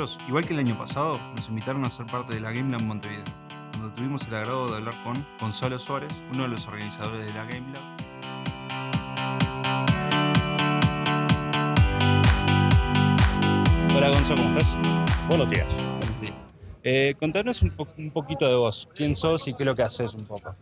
[0.00, 2.80] nosotros, igual que el año pasado, nos invitaron a ser parte de la Game Lab
[2.82, 3.22] Montevideo,
[3.72, 7.44] donde tuvimos el agrado de hablar con Gonzalo Suárez, uno de los organizadores de la
[7.44, 7.82] Game Lab.
[13.94, 14.78] Hola Gonzalo, ¿cómo estás?
[15.28, 15.76] Buenos días.
[15.76, 16.46] Buenos días.
[16.82, 19.82] Eh, contanos un, po- un poquito de vos, quién sos y qué es lo que
[19.82, 20.54] haces un poco.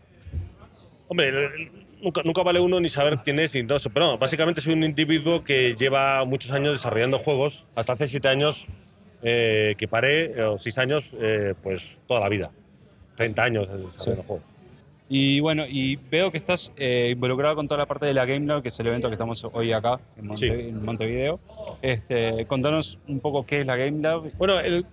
[1.07, 4.61] Hombre, nunca, nunca vale uno ni saber quién es ni todo eso, pero no, básicamente
[4.61, 8.67] soy un individuo que lleva muchos años desarrollando juegos, hasta hace siete años
[9.23, 12.51] eh, que paré, eh, o seis años, eh, pues toda la vida.
[13.17, 14.27] 30 años desarrollando Sí.
[14.27, 14.55] juegos.
[15.11, 18.47] Y bueno, y veo que estás eh, involucrado con toda la parte de la Game
[18.47, 20.69] Lab, que es el evento que estamos hoy acá en, Monte- Sí.
[20.69, 21.41] en Montevideo.
[21.81, 24.31] Este, contanos un poco qué es la Game Lab.
[24.37, 24.85] Bueno, el-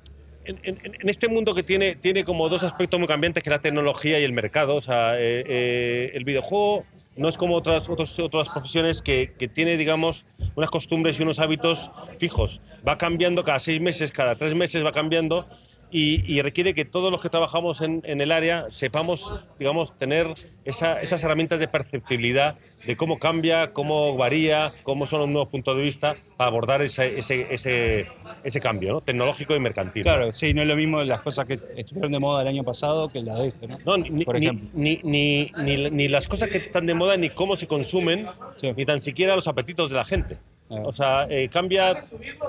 [0.45, 3.55] en, en- en este mundo que tiene, tiene como dos aspectos muy cambiantes, que es
[3.55, 4.75] la tecnología y el mercado.
[4.75, 6.85] O sea, eh, eh, el videojuego
[7.17, 11.39] no es como otras, otros- otras profesiones que, que tiene, digamos, unas costumbres y unos
[11.39, 12.61] hábitos fijos.
[12.87, 15.47] Va cambiando cada seis meses, cada tres meses va cambiando
[15.91, 20.27] y, y requiere que todos los que trabajamos en, en el área sepamos, digamos, tener
[20.65, 25.75] esa- esas herramientas de perceptibilidad de cómo cambia, cómo varía, cómo son los nuevos puntos
[25.77, 28.07] de vista para abordar ese, ese, ese,
[28.43, 28.99] ese cambio ¿no?
[29.01, 30.03] tecnológico y mercantil.
[30.03, 33.09] Claro, sí, no es lo mismo las cosas que estuvieron de moda el año pasado
[33.09, 33.79] que las de este, ¿no?
[33.85, 34.69] No, ni, Por ejemplo.
[34.73, 38.71] ni, ni, ni- ni las cosas que están de moda, ni cómo se consumen, Sí.
[38.75, 40.37] ni tan siquiera los apetitos de la gente.
[40.69, 41.99] O sea, eh, cambia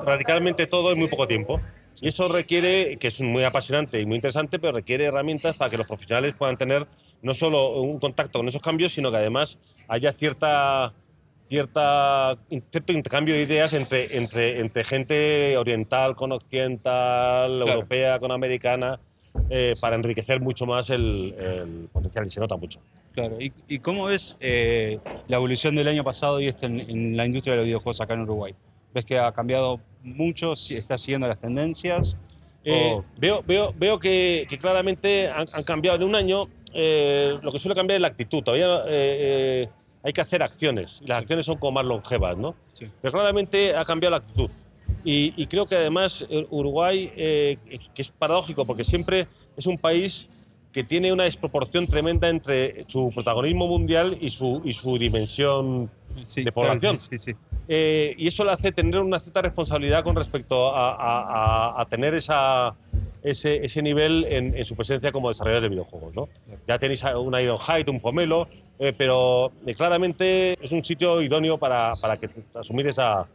[0.05, 1.61] radicalmente todo en muy poco tiempo.
[2.00, 5.78] Y eso requiere, que es muy apasionante y muy interesante, pero requiere herramientas para que
[5.78, 6.86] los profesionales puedan tener
[7.23, 9.58] no solo un contacto con esos cambios, sino que además
[9.89, 10.92] haya cierta,
[11.47, 12.36] cierta,
[12.70, 17.73] cierto intercambio de ideas entre, entre, entre gente oriental con occidental, Claro.
[17.73, 19.01] europea con americana,
[19.51, 22.81] eh, para enriquecer mucho más el, el potencial, y se nota mucho.
[23.12, 23.37] Claro.
[23.41, 24.98] ¿Y, y cómo ves eh,
[25.29, 28.14] la evolución del año pasado y este en, en la industria de los videojuegos acá
[28.14, 28.55] en Uruguay?
[28.95, 30.55] ¿Ves que ha cambiado mucho?
[30.57, 32.20] si ¿Está siguiendo las tendencias?
[32.64, 36.45] Eh, O- veo, veo, veo que, que claramente han, han cambiado en un año.
[36.75, 38.42] eh, lo que suele cambiar es la actitud.
[38.42, 39.69] Todavía eh, eh,
[40.02, 41.01] hay que hacer acciones.
[41.07, 41.23] Las Sí.
[41.23, 42.55] acciones son como más longevas, ¿no?
[42.69, 42.86] Sí.
[43.01, 44.51] Pero claramente ha cambiado la actitud.
[45.06, 47.56] Y, y creo que además eh, Uruguay, eh,
[47.94, 50.27] que es paradójico porque siempre es un país
[50.72, 55.90] que tiene una desproporción tremenda entre su protagonismo mundial y su, y su dimensión
[56.22, 56.98] Sí, de población.
[56.98, 57.33] Sí, sí.
[57.68, 61.22] eh, y eso le hace tener una cierta responsabilidad con respecto a, a-
[61.77, 62.74] a- a tener esa,
[63.22, 66.14] ese, ese nivel en, en su presencia como desarrollador de videojuegos.
[66.14, 66.28] ¿no?
[66.66, 71.56] Ya tenéis a una Ironhide, un Pomelo, eh, pero eh, claramente es un sitio idóneo
[71.58, 73.27] para, para que asumir esa,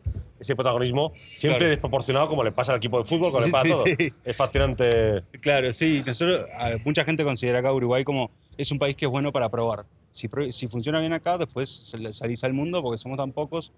[0.42, 1.70] ese protagonismo, siempre Claro.
[1.70, 3.90] desproporcionado como le pasa al equipo de fútbol, como Sí, le pasa sí, a todos.
[3.98, 4.14] sí.
[4.26, 5.24] Es fascinante.
[5.40, 6.04] Claro, sí.
[6.06, 6.48] Nosotros,
[6.84, 9.86] mucha gente considera acá Uruguay como es un país que es bueno para probar.
[10.10, 13.72] Si, si funciona bien acá, después sal- salís al mundo porque somos tan pocos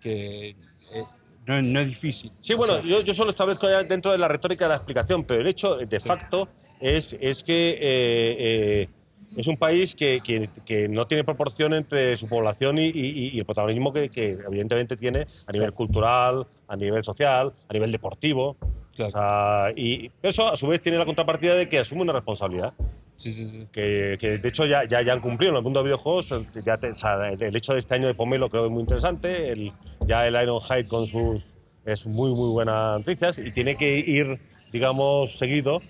[0.00, 1.04] que eh,
[1.46, 2.30] no, no es difícil.
[2.38, 5.24] Sí, O bueno, sea, yo, yo solo establezco dentro de la retórica de la explicación,
[5.24, 6.48] pero el hecho de facto
[6.80, 8.88] es, es que eh, eh,
[9.36, 13.38] es un país que, que- que no tiene proporción entre su población y, y- y
[13.38, 18.56] el protagonismo que, que evidentemente tiene a nivel cultural, a nivel social, a nivel deportivo.
[18.94, 19.08] Claro.
[19.08, 22.72] O sea, y eso a su vez tiene la contrapartida de que asume una responsabilidad.
[23.16, 23.66] sí, sí, sí.
[23.72, 26.28] Que, que de hecho ya, ya, ya han cumplido en el mundo de videojuegos.
[26.64, 28.80] Ya te- o sea, el, hecho de este año de Pomelo creo que es muy
[28.82, 29.52] interesante.
[29.52, 29.72] El,
[30.06, 31.54] ya el Ironhide con sus
[31.86, 34.38] es muy muy buenas noticias y tiene que ir,
[34.72, 35.80] digamos, seguido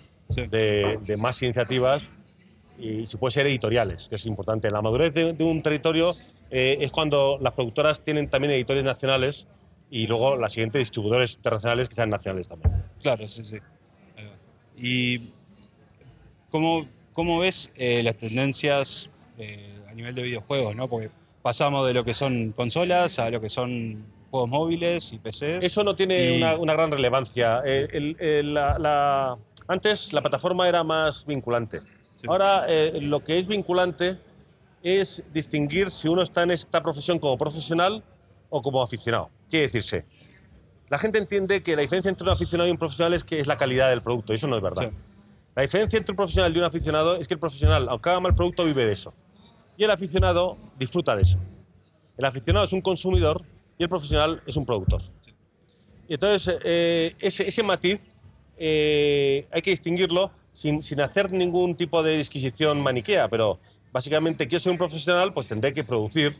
[0.50, 2.12] de, de más iniciativas
[2.80, 4.70] y si puede ser editoriales, que es importante.
[4.70, 6.16] La madurez de, de un territorio
[6.50, 9.46] eh, es cuando las productoras tienen también editores nacionales
[9.90, 12.84] y luego las siguientes distribuidores internacionales que sean nacionales también.
[13.02, 13.58] Claro, sí, sí.
[14.76, 15.30] ¿Y
[16.50, 20.74] cómo, cómo ves eh, las tendencias eh, a nivel de videojuegos?
[20.76, 20.88] ¿no?
[20.88, 21.10] Porque
[21.42, 25.64] pasamos de lo que son consolas a lo que son juegos móviles y PCs.
[25.64, 27.60] Eso no tiene Y- una, una gran relevancia.
[27.64, 31.80] Eh, el- el- la- la- antes la plataforma era más vinculante.
[32.20, 32.26] Sí.
[32.28, 34.18] Ahora eh, lo que es vinculante
[34.82, 38.04] es distinguir si uno está en esta profesión como profesional
[38.50, 39.30] o como aficionado.
[39.48, 40.04] Quiere decirse,
[40.90, 43.46] la gente entiende que la diferencia entre un aficionado y un profesional es que es
[43.46, 44.34] la calidad del producto.
[44.34, 44.92] y Eso no es verdad.
[44.94, 45.12] Sí.
[45.54, 48.34] La diferencia entre un profesional y un aficionado es que el profesional, aunque haga mal
[48.34, 49.14] producto, vive de eso.
[49.78, 51.38] Y el aficionado disfruta de eso.
[52.18, 53.42] El aficionado es un consumidor
[53.78, 55.00] y el profesional es un productor.
[56.06, 58.09] Y entonces, eh, ese, ese matiz
[58.62, 63.58] eh, hay que distinguirlo sin, sin hacer ningún tipo de disquisición maniquea, pero
[63.90, 66.36] básicamente quiero ser un profesional, pues tendré que producir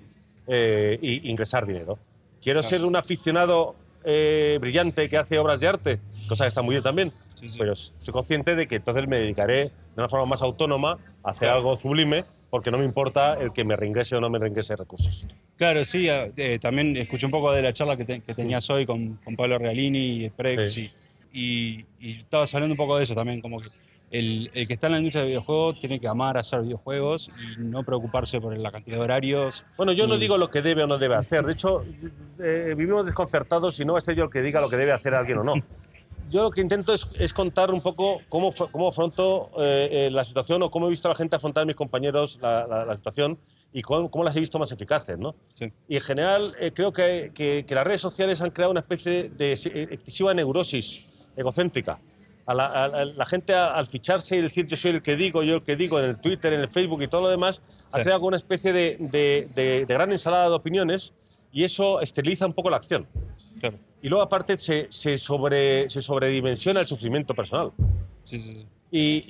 [0.46, 1.98] eh, e ingresar dinero.
[2.42, 2.76] Quiero Claro.
[2.76, 3.74] ser un aficionado
[4.04, 7.58] eh, brillante que hace obras de arte, cosa que está muy bien también, Sí, sí.
[7.58, 11.40] pero soy consciente de que entonces me dedicaré de una forma más autónoma a hacer
[11.48, 11.56] Claro.
[11.58, 15.26] algo sublime, porque no me importa el que me reingrese o no me reingrese recursos.
[15.56, 18.86] Claro, sí, eh, también escuché un poco de la charla que, te- que tenías hoy
[18.86, 20.90] con, con Pablo Regalini y Sprex Sí.
[21.32, 23.68] Y y, estabas hablando un poco de eso también, como que
[24.10, 27.60] el, el que está en la industria de videojuegos tiene que amar hacer videojuegos y
[27.62, 29.64] no preocuparse por la cantidad de horarios.
[29.76, 31.44] Bueno, yo no y- digo lo que debe o no debe hacer.
[31.44, 31.84] De hecho,
[32.42, 34.92] eh, vivimos desconcertados y no va a ser yo el que diga lo que debe
[34.92, 35.54] hacer alguien o no.
[36.30, 40.22] Yo lo que intento es, es contar un poco cómo, cómo afronto eh, eh, la
[40.24, 42.94] situación o cómo he visto a la gente afrontar a mis compañeros la, la- la
[42.94, 43.36] situación
[43.72, 45.34] y cómo, cómo las he visto más eficaces, ¿no?
[45.54, 45.72] Sí.
[45.88, 49.28] Y en general eh, creo que, que- que las redes sociales han creado una especie
[49.30, 51.04] de ex- excesiva neurosis
[51.40, 51.98] egocéntrica.
[52.46, 55.42] A la, a la- gente a- al ficharse y decir yo soy el que digo,
[55.42, 57.98] yo el que digo en el Twitter, en el Facebook y todo lo demás, Sí.
[58.00, 61.12] ha creado una especie de, de- de- de gran ensalada de opiniones
[61.52, 63.06] y eso esteriliza un poco la acción.
[63.60, 63.76] Claro.
[64.02, 67.70] Y luego aparte se, se, sobre, se sobredimensiona el sufrimiento personal.
[68.24, 68.66] Sí, sí, sí.
[68.90, 69.24] Y,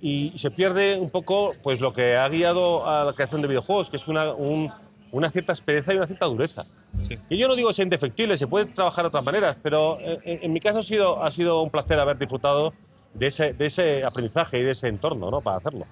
[0.00, 3.48] y- y se pierde un poco pues, lo que ha guiado a la creación de
[3.48, 4.72] videojuegos, que es una, un-
[5.12, 6.64] una cierta aspereza y una cierta dureza.
[7.02, 7.18] Sí.
[7.28, 10.38] Que yo no digo sea indefectible, se puede trabajar de otras maneras, pero en, en-
[10.44, 12.72] en mi caso ha sido, ha sido un placer haber disfrutado
[13.14, 15.40] de ese, de ese aprendizaje y de ese entorno ¿no?
[15.40, 15.86] para hacerlo.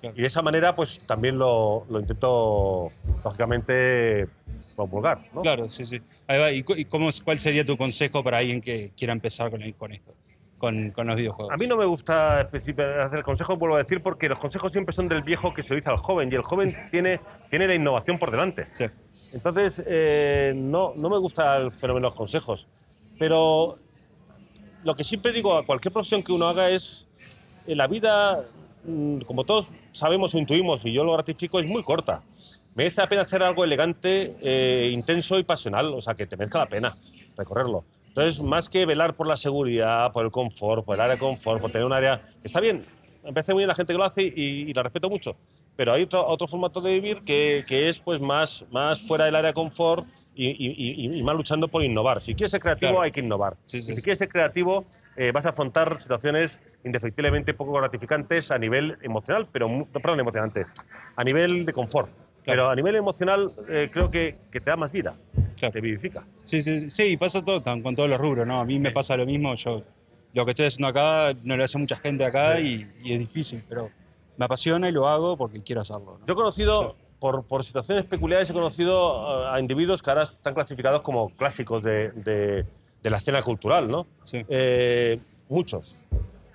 [0.00, 0.16] Claro.
[0.16, 2.90] Y de esa manera pues también lo, lo intento,
[3.22, 4.28] lógicamente,
[4.76, 5.18] promulgar.
[5.34, 5.42] ¿no?
[5.42, 6.00] Claro, sí, sí.
[6.26, 6.52] Ahí va.
[6.52, 10.14] ¿Y, cómo, cuál sería tu consejo para alguien que quiera empezar con, con esto,
[10.60, 11.52] con, con los videojuegos?
[11.52, 15.08] A mí no me gusta hacer consejos, vuelvo a decir, porque los consejos siempre son
[15.08, 18.18] del viejo que se lo dice al joven y el joven tiene, tiene la innovación
[18.18, 18.68] por delante.
[18.70, 18.84] Sí,
[19.32, 22.68] Entonces, eh, no, no me gusta el fenómeno de los consejos.
[23.18, 23.78] Pero
[24.84, 27.08] lo que siempre digo a cualquier profesión que uno haga es,
[27.66, 28.44] eh, la vida,
[28.84, 32.22] mm, como todos sabemos o intuimos, y yo lo ratifico, es muy corta.
[32.74, 36.58] Merece la pena hacer algo elegante, eh, intenso y pasional, o sea, que te merezca
[36.58, 36.96] la pena
[37.36, 37.84] recorrerlo.
[38.10, 41.60] Entonces, más que velar por la seguridad, por el confort, por el área de confort,
[41.60, 42.20] por tener un área...
[42.42, 42.84] Está bien,
[43.22, 45.36] me parece muy bien la gente que lo hace y, y la respeto mucho,
[45.76, 49.36] pero hay otro, otro formato de vivir que, que es pues más, más fuera del
[49.36, 52.20] área de confort y, y- y- más luchando por innovar.
[52.20, 53.02] Si quieres ser creativo Claro.
[53.02, 53.56] hay que innovar.
[53.66, 54.02] Sí, sí, si sí.
[54.02, 54.84] quieres ser creativo
[55.16, 60.66] eh, vas a afrontar situaciones indefectiblemente poco gratificantes a nivel emocional, pero perdón, emocionante,
[61.14, 62.10] a nivel de confort.
[62.42, 65.16] Pero a nivel emocional eh, creo que, que te da más vida,
[65.60, 65.72] Claro.
[65.72, 66.24] te vivifica.
[66.44, 68.60] sí, sí, sí, y pasa todo tan- con todos los rubros, ¿no?
[68.60, 69.54] A mí me pasa lo mismo.
[69.54, 69.82] Yo
[70.34, 73.62] lo que estoy haciendo acá no lo hace mucha gente acá y, y es difícil,
[73.68, 73.90] pero
[74.36, 76.18] me apasiona y lo hago porque quiero hacerlo.
[76.20, 76.26] ¿no?
[76.26, 80.54] Yo he conocido, por, por situaciones peculiares, he conocido uh, a individuos que ahora están
[80.54, 82.64] clasificados como clásicos de, de-
[83.02, 84.06] de la escena cultural, ¿no?
[84.24, 84.42] Sí.
[84.48, 85.18] Eh,
[85.48, 86.04] muchos.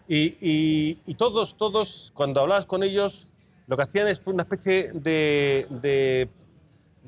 [0.07, 3.33] Y, y- y todos, todos, cuando hablabas con ellos,
[3.67, 6.29] lo que hacían es una especie de, de,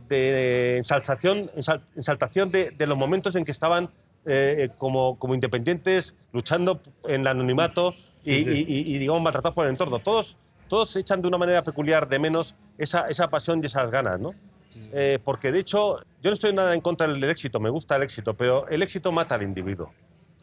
[0.07, 3.89] de ensalzación, ensal- ensaltación de, de los momentos en que estaban
[4.25, 8.51] eh, como, como independientes, luchando en el anonimato Sí, y, sí.
[8.67, 9.99] y- y- digamos, maltratados por el entorno.
[9.99, 10.35] Todos,
[10.67, 14.33] todos echan de una manera peculiar de menos esa, esa pasión y esas ganas, ¿no?
[14.69, 14.89] Sí.
[14.91, 18.03] Eh, porque de hecho, yo no estoy nada en contra del éxito, me gusta el
[18.03, 19.93] éxito, pero el éxito mata al individuo.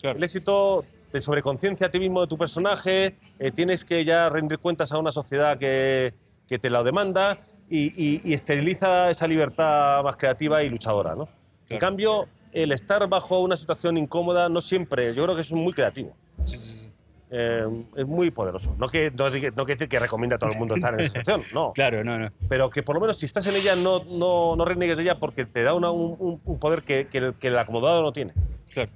[0.01, 0.17] Claro.
[0.17, 4.59] El éxito te sobreconciencia a ti mismo de tu personaje, eh, tienes que ya rendir
[4.61, 6.15] cuentas a una sociedad que,
[6.49, 7.39] que te lo demanda
[7.77, 11.15] y, y- y esteriliza esa libertad más creativa y luchadora.
[11.15, 11.23] ¿no?
[11.25, 11.29] En
[11.67, 11.81] Claro.
[11.81, 16.15] cambio, el estar bajo una situación incómoda no siempre, yo creo que es muy creativo.
[16.47, 16.89] Sí, sí, sí.
[17.31, 17.65] Eh,
[17.97, 18.77] es muy poderoso.
[18.79, 21.43] No que no, no decir que recomienda a todo el mundo estar en esa situación,
[21.53, 21.73] no.
[21.75, 22.29] Claro, no, no.
[22.49, 25.19] Pero que por lo menos si estás en ella no, no, no reniegues de ella
[25.19, 28.13] porque te da una- un, un- un poder que, que el, que el acomodado no
[28.13, 28.35] tiene.
[28.73, 28.91] Claro.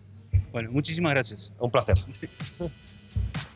[0.53, 1.53] Bueno, muchísimas gracias.
[1.59, 1.97] Un placer.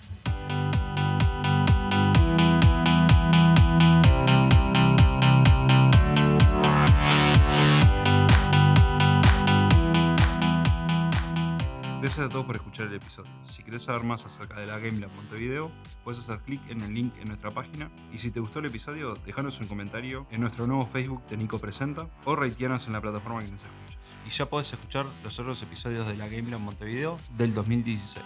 [12.13, 13.31] Gracias a todos por escuchar el episodio.
[13.43, 15.73] Si querés saber más acerca de la Game Lab Montevideo,
[16.05, 17.91] puedes hacer clic en el link en nuestra página.
[18.13, 21.59] Y si te gustó el episodio, déjanos un comentario en nuestro nuevo Facebook de Nico
[21.59, 23.99] Presenta o rateanos en la plataforma que nos escuches.
[24.27, 28.23] Y ya podés escuchar los otros episodios de la Game Lab Montevideo del 2016.